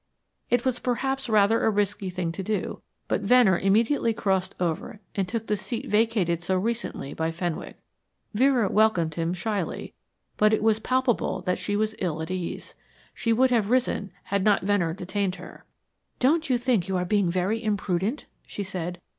[0.49, 5.27] It was perhaps rather a risky thing to do, but Venner immediately crossed over and
[5.27, 7.77] took the seat vacated so recently by Fenwick.
[8.33, 9.93] Vera welcomed him shyly,
[10.37, 12.73] but it was palpable that she was ill at ease.
[13.13, 15.65] She would have risen had not Venner detained her.
[16.17, 18.99] "Don't you think you are very imprudent?" she said.